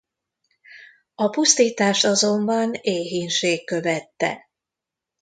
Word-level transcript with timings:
A 1.15 1.29
pusztítást 1.29 2.05
azonban 2.05 2.73
éhínség 2.73 3.65
követte. 3.65 4.49